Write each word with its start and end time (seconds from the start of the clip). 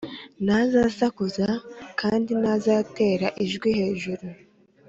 ntazasakuza 0.45 1.47
kandi 1.99 2.31
ntazatera 2.41 3.27
ijwi 3.45 3.69
hejuru, 3.79 4.25